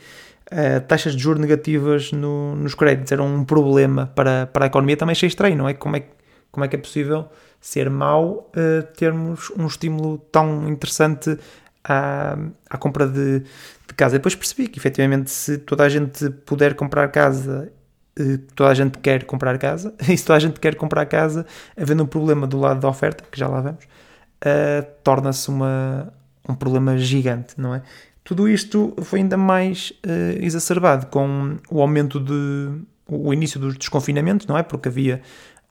uh, 0.53 0.81
taxas 0.87 1.17
de 1.17 1.23
juros 1.23 1.41
negativas 1.41 2.13
no, 2.13 2.55
nos 2.55 2.75
créditos 2.75 3.11
eram 3.11 3.27
um 3.27 3.45
problema 3.45 4.07
para, 4.15 4.47
para 4.47 4.67
a 4.67 4.69
economia, 4.69 4.97
também 4.97 5.13
achei 5.13 5.27
estranho, 5.27 5.57
não 5.57 5.69
é? 5.69 5.75
Como 5.75 5.97
é, 5.97 6.05
como 6.51 6.65
é 6.65 6.69
que 6.69 6.77
é 6.77 6.79
possível 6.79 7.29
ser 7.61 7.89
mau 7.91 8.51
uh, 8.55 8.83
termos 8.97 9.51
um 9.57 9.67
estímulo 9.67 10.19
tão 10.31 10.69
interessante 10.69 11.39
à, 11.83 12.37
à 12.69 12.79
compra 12.79 13.09
de, 13.09 13.41
de 13.41 13.95
casa? 13.97 14.19
Depois 14.19 14.35
percebi 14.35 14.69
que, 14.69 14.79
efetivamente, 14.79 15.31
se 15.31 15.59
toda 15.59 15.85
a 15.85 15.89
gente 15.89 16.31
puder 16.31 16.75
comprar 16.75 17.09
casa 17.09 17.73
eh, 18.19 18.39
toda 18.55 18.71
a 18.71 18.75
gente 18.75 18.99
quer 18.99 19.25
comprar 19.25 19.59
casa, 19.59 19.95
e 20.09 20.17
se 20.17 20.25
toda 20.25 20.37
a 20.37 20.41
gente 20.41 20.61
quer 20.61 20.75
comprar 20.75 21.07
casa, 21.07 21.47
havendo 21.77 22.03
um 22.05 22.07
problema 22.07 22.47
do 22.47 22.59
lado 22.59 22.81
da 22.81 22.89
oferta, 22.89 23.25
que 23.31 23.39
já 23.39 23.49
lá 23.49 23.61
vamos, 23.61 23.85
uh, 23.85 24.87
torna-se 25.03 25.51
um 25.51 26.55
problema 26.55 26.99
gigante, 26.99 27.55
não 27.57 27.75
é? 27.75 27.83
Tudo 28.25 28.49
isto 28.49 28.95
foi 29.03 29.21
ainda 29.21 29.37
mais 29.37 29.93
uh, 30.07 30.43
exacerbado 30.45 31.07
com 31.07 31.57
o 31.71 31.81
aumento 31.81 32.21
de. 32.21 32.83
o 33.09 33.33
início 33.33 33.59
dos 33.59 33.77
desconfinamentos, 33.77 34.47
não 34.47 34.57
é? 34.57 34.63
Porque 34.63 34.89
havia 34.89 35.21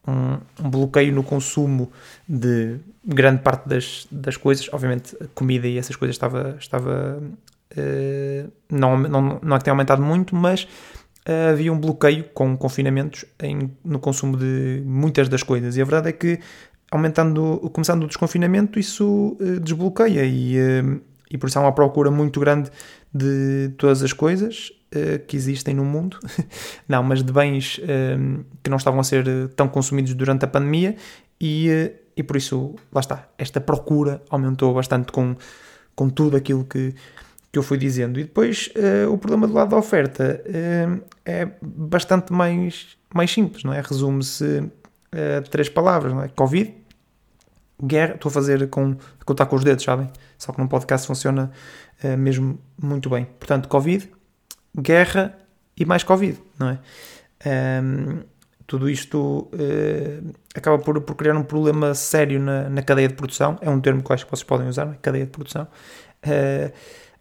um, 0.06 0.38
um, 0.64 0.70
bloqueio 0.70 1.12
no 1.14 1.22
consumo 1.22 1.90
de 2.28 2.76
grande 3.04 3.42
parte 3.42 3.68
das, 3.68 4.06
das 4.10 4.36
coisas. 4.36 4.68
Obviamente, 4.72 5.16
a 5.20 5.26
comida 5.34 5.66
e 5.66 5.78
essas 5.78 5.96
coisas 5.96 6.14
estava, 6.14 6.56
estava 6.58 7.22
uh, 7.72 8.52
não, 8.70 8.98
não, 8.98 9.40
não 9.42 9.56
é 9.56 9.58
que 9.58 9.64
tenha 9.64 9.72
aumentado 9.72 10.02
muito, 10.02 10.36
mas 10.36 10.64
uh, 11.26 11.52
havia 11.52 11.72
um 11.72 11.78
bloqueio 11.78 12.24
com 12.34 12.54
confinamentos 12.56 13.24
em, 13.42 13.70
no 13.82 13.98
consumo 13.98 14.36
de 14.36 14.82
muitas 14.84 15.28
das 15.28 15.42
coisas. 15.42 15.76
E 15.76 15.80
a 15.80 15.84
verdade 15.84 16.10
é 16.10 16.12
que, 16.12 16.38
aumentando, 16.90 17.70
começando 17.72 18.02
o 18.04 18.06
desconfinamento, 18.06 18.78
isso 18.78 19.38
uh, 19.40 19.60
desbloqueia 19.60 20.24
e, 20.24 20.56
e 21.32 21.38
por 21.38 21.48
isso 21.48 21.58
há 21.58 21.62
uma 21.62 21.72
procura 21.72 22.10
muito 22.10 22.38
grande 22.38 22.70
de 23.12 23.70
todas 23.78 24.02
as 24.02 24.12
coisas 24.12 24.70
uh, 24.94 25.18
que 25.26 25.34
existem 25.34 25.74
no 25.74 25.84
mundo, 25.84 26.18
não, 26.86 27.02
mas 27.02 27.22
de 27.22 27.32
bens 27.32 27.78
uh, 27.78 28.44
que 28.62 28.68
não 28.68 28.76
estavam 28.76 29.00
a 29.00 29.04
ser 29.04 29.48
tão 29.56 29.66
consumidos 29.66 30.12
durante 30.12 30.44
a 30.44 30.48
pandemia 30.48 30.94
e, 31.40 31.70
uh, 31.70 31.98
e 32.14 32.22
por 32.22 32.36
isso, 32.36 32.74
lá 32.92 33.00
está, 33.00 33.26
esta 33.38 33.62
procura 33.62 34.22
aumentou 34.28 34.74
bastante 34.74 35.10
com, 35.10 35.34
com 35.96 36.10
tudo 36.10 36.36
aquilo 36.36 36.64
que, 36.64 36.94
que 37.50 37.58
eu 37.58 37.62
fui 37.62 37.78
dizendo. 37.78 38.20
E 38.20 38.24
depois 38.24 38.68
o 39.10 39.16
problema 39.16 39.46
do 39.46 39.54
lado 39.54 39.70
da 39.70 39.78
oferta 39.78 40.42
é 41.24 41.48
bastante 41.62 42.30
mais, 42.30 42.98
mais 43.14 43.30
simples, 43.30 43.64
não 43.64 43.72
é? 43.72 43.80
Resume-se 43.80 44.70
a 45.10 45.40
três 45.48 45.70
palavras, 45.70 46.12
não 46.12 46.22
é? 46.22 46.28
Covid, 46.28 46.74
guerra, 47.82 48.14
estou 48.14 48.28
a 48.28 48.32
fazer 48.32 48.68
com, 48.68 48.96
a 49.20 49.24
contar 49.24 49.46
com 49.46 49.56
os 49.56 49.64
dedos, 49.64 49.84
sabem? 49.84 50.10
Só 50.38 50.52
que 50.52 50.60
num 50.60 50.68
podcast 50.68 51.06
funciona 51.06 51.50
uh, 52.02 52.16
mesmo 52.16 52.58
muito 52.80 53.10
bem. 53.10 53.24
Portanto, 53.24 53.68
Covid, 53.68 54.08
guerra 54.78 55.36
e 55.76 55.84
mais 55.84 56.02
Covid, 56.02 56.38
não 56.58 56.68
é? 56.70 56.78
Um, 57.82 58.20
tudo 58.66 58.88
isto 58.88 59.50
uh, 59.52 60.32
acaba 60.54 60.78
por, 60.78 61.00
por 61.00 61.14
criar 61.16 61.36
um 61.36 61.42
problema 61.42 61.94
sério 61.94 62.40
na, 62.40 62.68
na, 62.70 62.82
cadeia 62.82 63.08
de 63.08 63.14
produção. 63.14 63.58
É 63.60 63.68
um 63.68 63.80
termo 63.80 64.02
que 64.02 64.10
eu 64.10 64.14
acho 64.14 64.24
que 64.24 64.30
vocês 64.30 64.44
podem 64.44 64.68
usar, 64.68 64.88
é? 64.88 64.94
cadeia 65.02 65.24
de 65.24 65.30
produção. 65.30 65.66
Uh, 66.24 66.72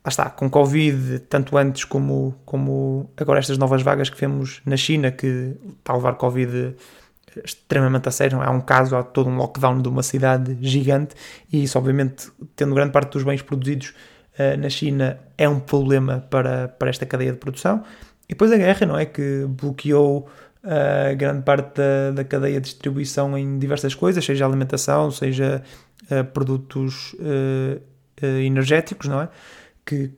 lá 0.03 0.09
está, 0.09 0.29
com 0.29 0.49
Covid, 0.49 1.19
tanto 1.21 1.57
antes 1.57 1.83
como, 1.85 2.35
como 2.45 3.09
agora 3.17 3.39
estas 3.39 3.57
novas 3.57 3.81
vagas 3.81 4.09
que 4.09 4.19
vemos 4.19 4.61
na 4.65 4.77
China, 4.77 5.11
que 5.11 5.57
está 5.79 5.93
a 5.93 5.95
levar 5.95 6.13
Covid 6.15 6.75
extremamente 7.43 8.09
a 8.09 8.11
sério. 8.11 8.41
Há 8.41 8.49
um 8.49 8.61
caso, 8.61 8.95
há 8.95 9.03
todo 9.03 9.29
um 9.29 9.35
lockdown 9.35 9.81
de 9.81 9.89
uma 9.89 10.03
cidade 10.03 10.57
gigante 10.61 11.15
e 11.51 11.63
isso, 11.63 11.77
obviamente, 11.77 12.29
tendo 12.55 12.75
grande 12.75 12.91
parte 12.91 13.13
dos 13.13 13.23
bens 13.23 13.41
produzidos 13.41 13.93
uh, 14.37 14.59
na 14.59 14.69
China, 14.69 15.19
é 15.37 15.47
um 15.47 15.59
problema 15.59 16.25
para, 16.29 16.67
para 16.67 16.89
esta 16.89 17.05
cadeia 17.05 17.31
de 17.31 17.37
produção. 17.37 17.83
E 18.27 18.33
depois 18.33 18.51
a 18.51 18.57
guerra, 18.57 18.85
não 18.85 18.97
é? 18.97 19.05
Que 19.05 19.45
bloqueou 19.47 20.29
uh, 20.63 21.15
grande 21.15 21.43
parte 21.43 21.77
da, 21.77 22.11
da 22.15 22.23
cadeia 22.23 22.59
de 22.59 22.69
distribuição 22.69 23.37
em 23.37 23.57
diversas 23.57 23.95
coisas, 23.95 24.23
seja 24.23 24.45
alimentação, 24.45 25.11
seja 25.11 25.63
uh, 26.09 26.23
produtos 26.25 27.15
energéticos, 28.21 29.07
não 29.07 29.21
é? 29.21 29.29
Que, 29.83 30.11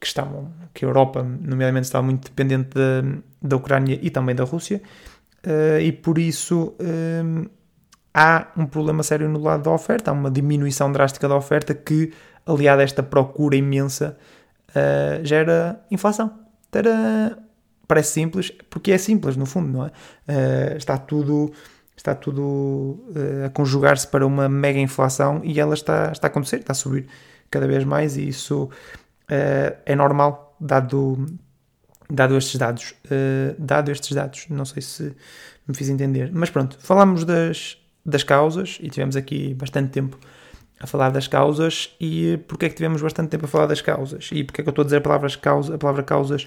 que 0.00 0.06
estavam, 0.06 0.50
que 0.72 0.84
a 0.84 0.88
Europa, 0.88 1.22
nomeadamente, 1.22 1.84
estava 1.84 2.02
muito 2.02 2.24
dependente 2.24 2.70
da, 2.70 3.02
da 3.42 3.56
Ucrânia 3.56 3.98
e 4.00 4.08
também 4.08 4.34
da 4.34 4.44
Rússia 4.44 4.80
uh, 5.46 5.80
e 5.80 5.92
por 5.92 6.18
isso 6.18 6.74
um, 6.80 7.42
eh, 7.44 7.50
há 8.14 8.48
um 8.56 8.66
problema 8.66 9.02
sério 9.02 9.28
no 9.28 9.40
lado 9.40 9.62
da 9.62 9.70
oferta, 9.70 10.10
há 10.10 10.14
uma 10.14 10.30
diminuição 10.30 10.90
drástica 10.90 11.28
da 11.28 11.36
oferta 11.36 11.74
que, 11.74 12.12
aliada 12.46 12.82
a 12.82 12.84
esta 12.84 13.02
procura 13.02 13.56
imensa, 13.56 14.16
uh, 14.70 15.24
gera 15.24 15.80
inflação. 15.90 16.38
Tara, 16.70 17.38
parece 17.86 18.12
simples, 18.12 18.50
porque 18.68 18.92
é 18.92 18.98
simples 18.98 19.36
no 19.36 19.46
fundo, 19.46 19.68
não 19.68 19.86
é? 19.86 19.88
Uh, 19.88 20.76
está 20.76 20.98
tudo 20.98 21.52
está 21.96 22.14
tudo 22.14 23.04
a 23.44 23.50
conjugar-se 23.50 24.08
para 24.08 24.26
uma 24.26 24.48
mega 24.48 24.78
inflação 24.78 25.42
e 25.44 25.60
ela 25.60 25.74
está, 25.74 26.10
está 26.10 26.28
a 26.28 26.30
acontecer, 26.30 26.56
está 26.56 26.72
a 26.72 26.74
subir 26.74 27.06
cada 27.50 27.66
vez 27.66 27.84
mais 27.84 28.16
e 28.16 28.26
isso 28.26 28.70
é 29.28 29.94
normal, 29.94 30.56
dado 30.58 31.26
dado 32.10 32.36
estes 32.36 32.56
dados. 32.56 32.94
Uh, 33.06 33.54
dado 33.58 33.90
estes 33.90 34.12
dados, 34.12 34.46
não 34.50 34.64
sei 34.64 34.82
se 34.82 35.14
me 35.66 35.74
fiz 35.74 35.88
entender. 35.88 36.30
Mas 36.32 36.50
pronto, 36.50 36.76
falamos 36.80 37.24
das, 37.24 37.78
das 38.04 38.22
causas 38.22 38.78
e 38.80 38.90
tivemos 38.90 39.16
aqui 39.16 39.54
bastante 39.54 39.90
tempo 39.90 40.18
a 40.78 40.86
falar 40.86 41.10
das 41.10 41.28
causas. 41.28 41.94
E 42.00 42.38
porquê 42.48 42.66
é 42.66 42.68
que 42.68 42.74
tivemos 42.74 43.00
bastante 43.00 43.28
tempo 43.28 43.44
a 43.44 43.48
falar 43.48 43.66
das 43.66 43.80
causas? 43.80 44.30
E 44.32 44.44
porquê 44.44 44.60
é 44.60 44.64
que 44.64 44.68
eu 44.68 44.72
estou 44.72 44.82
a 44.82 44.84
dizer 44.84 44.96
a 44.96 45.00
palavra, 45.00 45.30
causa, 45.40 45.74
a 45.74 45.78
palavra 45.78 46.02
causas 46.02 46.46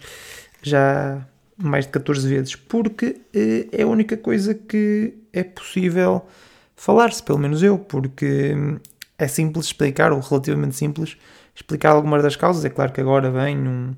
já 0.61 1.25
mais 1.57 1.85
de 1.85 1.91
14 1.91 2.27
vezes? 2.27 2.55
Porque 2.55 3.21
uh, 3.35 3.69
é 3.71 3.83
a 3.83 3.87
única 3.87 4.17
coisa 4.17 4.53
que 4.53 5.13
é 5.31 5.43
possível 5.43 6.25
falar-se, 6.75 7.23
pelo 7.23 7.39
menos 7.39 7.63
eu, 7.63 7.77
porque 7.77 8.53
hum, 8.55 8.79
é 9.17 9.27
simples 9.27 9.67
explicar, 9.67 10.11
ou 10.11 10.19
relativamente 10.19 10.75
simples, 10.75 11.17
explicar 11.55 11.91
algumas 11.91 12.21
das 12.23 12.35
causas. 12.35 12.65
É 12.65 12.69
claro 12.69 12.91
que 12.91 12.99
agora 12.99 13.31
vem 13.31 13.57
um 13.57 13.95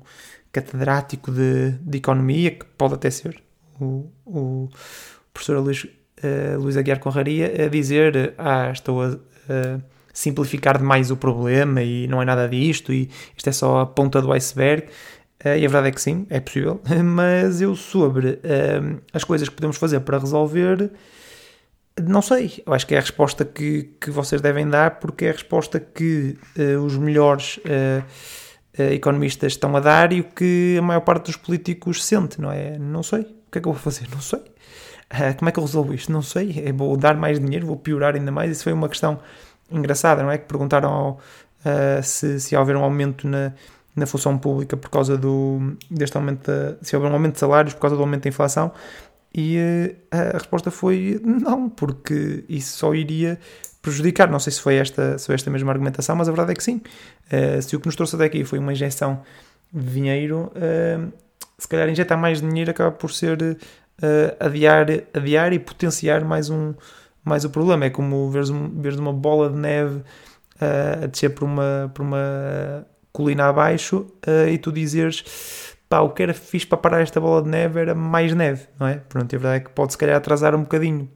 catedrático 0.56 1.30
de, 1.30 1.72
de 1.72 1.98
economia, 1.98 2.50
que 2.50 2.64
pode 2.78 2.94
até 2.94 3.10
ser 3.10 3.42
o, 3.78 4.10
o 4.24 4.68
professor 5.32 5.58
Luís, 5.58 5.84
uh, 5.84 6.58
Luís 6.58 6.76
Aguiar 6.78 6.98
Conraria, 6.98 7.66
a 7.66 7.68
dizer: 7.68 8.34
Ah, 8.38 8.70
estou 8.72 9.02
a, 9.02 9.08
a, 9.08 9.80
simplificar 10.12 10.78
demais 10.78 11.10
o 11.10 11.16
problema 11.16 11.82
e 11.82 12.08
não 12.08 12.22
é 12.22 12.24
nada 12.24 12.48
disto, 12.48 12.90
e 12.90 13.10
isto 13.36 13.48
é 13.48 13.52
só 13.52 13.80
a 13.80 13.86
ponta 13.86 14.22
do 14.22 14.32
iceberg. 14.32 14.86
Uh, 15.44 15.48
e 15.58 15.66
a 15.66 15.68
verdade 15.68 15.88
é 15.88 15.90
que 15.90 16.00
sim, 16.00 16.26
é 16.30 16.40
possível, 16.40 16.80
mas 17.04 17.60
eu 17.60 17.76
sobre 17.76 18.28
uh, 18.28 19.00
as 19.12 19.22
coisas 19.22 19.48
que 19.50 19.54
podemos 19.54 19.76
fazer 19.76 20.00
para 20.00 20.18
resolver, 20.18 20.90
não 22.02 22.22
sei. 22.22 22.62
Eu 22.66 22.72
acho 22.72 22.86
que 22.86 22.94
é 22.94 22.98
a 22.98 23.02
resposta 23.02 23.44
que, 23.44 23.90
que 24.00 24.10
vocês 24.10 24.40
devem 24.40 24.66
dar, 24.66 24.98
porque 24.98 25.26
é 25.26 25.30
a 25.30 25.32
resposta 25.32 25.78
que 25.78 26.38
os 26.82 26.96
melhores 26.96 27.58
uh, 27.58 28.02
economistas 28.78 29.52
estão 29.52 29.74
a 29.76 29.80
dar 29.80 30.12
e 30.12 30.20
o 30.20 30.24
que 30.24 30.76
a 30.78 30.82
maior 30.82 31.00
parte 31.00 31.26
dos 31.26 31.36
políticos 31.36 32.04
sente, 32.04 32.40
não 32.40 32.50
é? 32.50 32.78
Não 32.78 33.02
sei. 33.02 33.20
O 33.20 33.50
que 33.50 33.58
é 33.58 33.60
que 33.60 33.68
eu 33.68 33.72
vou 33.72 33.80
fazer? 33.80 34.08
Não 34.12 34.20
sei. 34.20 34.40
Uh, 34.40 35.36
como 35.38 35.48
é 35.48 35.52
que 35.52 35.58
eu 35.58 35.64
resolvo 35.64 35.94
isto? 35.94 36.12
Não 36.12 36.22
sei. 36.22 36.62
É, 36.64 36.72
vou 36.72 36.96
dar 36.96 37.16
mais 37.16 37.38
dinheiro, 37.38 37.66
vou 37.66 37.76
piorar 37.76 38.14
ainda 38.14 38.30
mais. 38.32 38.50
Isso 38.50 38.64
foi 38.64 38.72
uma 38.72 38.88
questão 38.88 39.20
engraçada, 39.70 40.22
não 40.22 40.30
é? 40.30 40.38
Que 40.38 40.46
perguntaram 40.46 40.92
ao, 40.92 41.10
uh, 41.12 42.02
se, 42.02 42.40
se 42.40 42.56
haver 42.56 42.76
um 42.76 42.82
aumento 42.82 43.26
na, 43.26 43.52
na 43.94 44.06
função 44.06 44.36
pública 44.36 44.76
por 44.76 44.90
causa 44.90 45.16
do, 45.16 45.76
deste 45.90 46.16
aumento, 46.16 46.50
de, 46.50 46.86
se 46.86 46.94
houver 46.96 47.10
um 47.10 47.14
aumento 47.14 47.34
de 47.34 47.40
salários 47.40 47.74
por 47.74 47.80
causa 47.80 47.96
do 47.96 48.02
aumento 48.02 48.24
da 48.24 48.28
inflação. 48.28 48.72
E 49.34 49.58
a 50.10 50.32
resposta 50.32 50.70
foi 50.70 51.20
não, 51.22 51.68
porque 51.68 52.44
isso 52.48 52.78
só 52.78 52.94
iria 52.94 53.38
prejudicar. 53.86 54.28
Não 54.30 54.38
sei 54.38 54.52
se 54.52 54.60
foi 54.60 54.76
esta, 54.76 55.16
se 55.16 55.26
foi 55.26 55.34
esta 55.36 55.50
mesma 55.50 55.70
argumentação, 55.70 56.16
mas 56.16 56.28
a 56.28 56.32
verdade 56.32 56.52
é 56.52 56.54
que 56.54 56.62
sim. 56.62 56.80
Uh, 57.32 57.62
se 57.62 57.76
o 57.76 57.80
que 57.80 57.86
nos 57.86 57.94
trouxe 57.94 58.16
até 58.16 58.24
aqui 58.24 58.44
foi 58.44 58.58
uma 58.58 58.72
injeção 58.72 59.22
de 59.72 59.92
dinheiro, 59.92 60.50
uh, 60.56 61.12
se 61.56 61.68
calhar 61.68 61.88
injetar 61.88 62.18
mais 62.18 62.40
dinheiro 62.40 62.70
acaba 62.70 62.90
por 62.90 63.12
ser 63.12 63.40
uh, 63.40 63.56
adiar, 64.40 64.86
adiar 65.14 65.52
e 65.52 65.58
potenciar 65.58 66.24
mais, 66.24 66.50
um, 66.50 66.74
mais 67.24 67.44
o 67.44 67.50
problema. 67.50 67.84
É 67.84 67.90
como 67.90 68.28
veres, 68.30 68.50
um, 68.50 68.68
veres 68.80 68.98
uma 68.98 69.12
bola 69.12 69.48
de 69.48 69.56
neve 69.56 70.02
a 70.58 71.06
descer 71.06 71.30
por 71.34 71.44
uma, 71.44 71.92
por 71.94 72.00
uma 72.00 72.86
colina 73.12 73.44
abaixo 73.44 74.06
e 74.50 74.56
tu 74.56 74.72
dizeres 74.72 75.22
pá, 75.86 76.00
o 76.00 76.08
que 76.08 76.22
era 76.22 76.32
fixe 76.32 76.66
para 76.66 76.78
parar 76.78 77.02
esta 77.02 77.20
bola 77.20 77.42
de 77.42 77.50
neve 77.50 77.78
era 77.78 77.94
mais 77.94 78.34
neve, 78.34 78.66
não 78.80 78.86
é? 78.86 78.96
Pronto, 79.06 79.36
a 79.36 79.38
verdade 79.38 79.56
é 79.56 79.60
que 79.60 79.70
pode 79.70 79.92
se 79.92 79.98
calhar 79.98 80.16
atrasar 80.16 80.54
um 80.54 80.62
bocadinho 80.62 81.10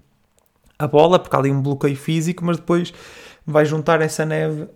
a 0.80 0.88
bola, 0.88 1.18
porque 1.18 1.36
há 1.36 1.38
ali 1.38 1.50
um 1.50 1.60
bloqueio 1.60 1.96
físico, 1.96 2.44
mas 2.44 2.56
depois 2.56 2.92
vai 3.46 3.64
juntar 3.64 4.00
essa 4.00 4.24
neve 4.24 4.62
uh, 4.62 4.70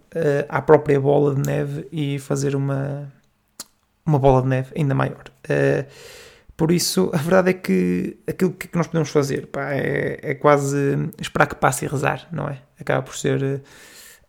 à 0.48 0.60
própria 0.60 1.00
bola 1.00 1.34
de 1.34 1.40
neve 1.40 1.88
e 1.90 2.18
fazer 2.18 2.54
uma, 2.54 3.10
uma 4.04 4.18
bola 4.18 4.42
de 4.42 4.48
neve 4.48 4.72
ainda 4.76 4.94
maior. 4.94 5.24
Uh, 5.48 5.86
por 6.56 6.70
isso, 6.70 7.10
a 7.12 7.16
verdade 7.16 7.50
é 7.50 7.52
que 7.52 8.18
aquilo 8.28 8.52
que 8.52 8.68
nós 8.76 8.86
podemos 8.86 9.10
fazer 9.10 9.46
pá, 9.48 9.72
é, 9.72 10.20
é, 10.22 10.34
quase 10.34 11.10
esperar 11.20 11.46
que 11.46 11.56
passe 11.56 11.84
e 11.84 11.88
rezar, 11.88 12.28
não 12.30 12.48
é? 12.48 12.58
Acaba 12.78 13.02
por 13.02 13.16
ser, 13.16 13.62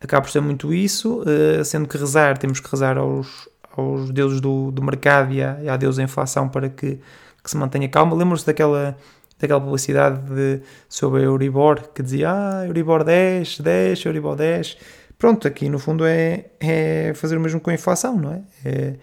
acaba 0.00 0.22
por 0.22 0.30
ser 0.30 0.40
muito 0.40 0.72
isso, 0.72 1.22
uh, 1.22 1.64
sendo 1.64 1.86
que 1.86 1.96
rezar, 1.96 2.38
temos 2.38 2.58
que 2.58 2.70
rezar 2.70 2.96
aos, 2.96 3.48
aos 3.76 4.10
deuses 4.10 4.40
do, 4.40 4.70
do 4.70 4.82
mercado 4.82 5.32
e 5.32 5.42
à, 5.42 5.58
e 5.62 5.68
à 5.68 5.76
deusa 5.76 5.98
da 5.98 6.04
inflação 6.04 6.48
para 6.48 6.68
que, 6.68 6.98
que 7.44 7.50
se 7.50 7.56
mantenha 7.56 7.88
calma. 7.88 8.16
Lembram-se 8.16 8.46
daquela 8.46 8.96
daquela 9.38 9.60
publicidade 9.60 10.20
de, 10.34 10.62
sobre 10.88 11.22
a 11.22 11.24
Euribor, 11.24 11.88
que 11.92 12.02
dizia, 12.02 12.30
ah, 12.30 12.66
Euribor 12.66 13.04
10, 13.04 13.60
10, 13.60 14.04
Euribor 14.06 14.36
10. 14.36 14.76
Pronto, 15.18 15.46
aqui 15.46 15.68
no 15.68 15.78
fundo 15.78 16.04
é, 16.04 16.46
é 16.60 17.12
fazer 17.14 17.36
o 17.36 17.40
mesmo 17.40 17.60
com 17.60 17.70
a 17.70 17.74
inflação, 17.74 18.16
não 18.16 18.32
é? 18.32 18.42
É, 18.64 18.94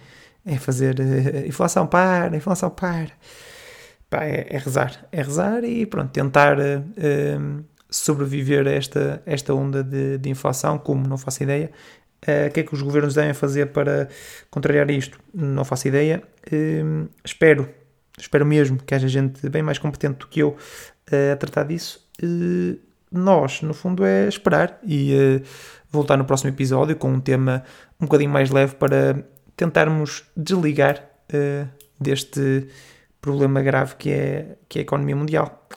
é 0.45 0.57
fazer 0.57 0.99
uh, 0.99 1.47
inflação 1.47 1.87
para, 1.87 2.35
inflação 2.35 2.69
para. 2.69 3.11
Pá, 4.09 4.25
é, 4.25 4.47
é, 4.49 4.57
rezar, 4.57 5.05
é 5.11 5.21
rezar 5.21 5.63
e 5.63 5.85
pronto, 5.85 6.11
tentar 6.11 6.57
uh, 6.59 7.63
sobreviver 7.89 8.67
a 8.67 8.71
esta, 8.71 9.21
esta 9.25 9.53
onda 9.53 9.83
de, 9.83 10.17
de 10.17 10.29
inflação, 10.29 10.77
como 10.77 11.07
não 11.07 11.17
faço 11.17 11.43
ideia. 11.43 11.71
O 12.47 12.51
que 12.53 12.61
é 12.61 12.63
que 12.63 12.73
os 12.73 12.81
governos 12.81 13.15
devem 13.15 13.33
fazer 13.33 13.73
para 13.73 14.07
contrariar 14.49 14.89
isto? 14.89 15.19
Não 15.33 15.65
faço 15.65 15.89
ideia. 15.89 16.23
espero 17.21 17.67
espero 18.17 18.45
mesmo 18.45 18.77
que 18.77 18.93
haja 18.93 19.07
gente 19.07 19.47
bem 19.49 19.63
mais 19.63 19.77
competente 19.77 20.19
do 20.19 20.27
que 20.27 20.39
eu 20.39 20.49
uh, 20.49 21.33
a 21.33 21.35
tratar 21.35 21.63
disso 21.63 22.07
uh, 22.21 22.79
nós, 23.11 23.61
no 23.61 23.73
fundo, 23.75 24.03
é 24.03 24.27
esperar 24.27 24.79
e 24.83 25.13
uh, 25.13 25.45
voltar 25.91 26.17
no 26.17 26.25
próximo 26.25 26.49
episódio 26.49 26.95
com 26.95 27.13
um 27.13 27.19
tema 27.19 27.63
um 28.01 28.05
bocadinho 28.05 28.31
mais 28.31 28.49
leve 28.49 28.75
para 28.75 29.23
tentarmos 29.55 30.23
desligar 30.35 31.07
uh, 31.31 31.67
deste 31.99 32.67
problema 33.21 33.61
grave 33.61 33.95
que 33.95 34.11
é, 34.11 34.57
que 34.67 34.79
é 34.79 34.81
a 34.81 34.83
economia 34.83 35.15
mundial. 35.15 35.67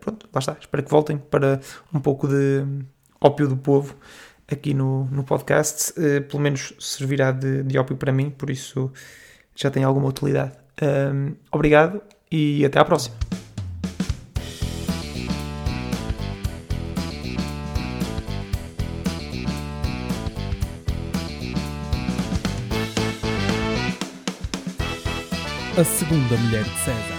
Pronto, 0.00 0.28
lá 0.32 0.40
está. 0.40 0.56
Espero 0.60 0.82
que 0.82 0.90
voltem 0.90 1.16
para 1.16 1.60
um 1.94 2.00
pouco 2.00 2.26
de 2.28 2.64
ópio 3.20 3.48
do 3.48 3.56
povo 3.56 3.96
aqui 4.50 4.74
no, 4.74 5.04
no 5.06 5.24
podcast. 5.24 5.94
Pelo 6.28 6.42
menos 6.42 6.74
servirá 6.78 7.30
de, 7.30 7.62
de 7.62 7.78
ópio 7.78 7.96
para 7.96 8.12
mim, 8.12 8.28
por 8.28 8.50
isso 8.50 8.92
já 9.54 9.70
tem 9.70 9.84
alguma 9.84 10.08
utilidade. 10.08 10.52
Obrigado 11.52 12.00
e 12.30 12.64
até 12.64 12.78
à 12.78 12.84
próxima. 12.84 13.16
a 25.78 25.84
segunda 25.84 26.36
mulher 26.36 26.64
de 26.64 26.78
César. 26.80 27.17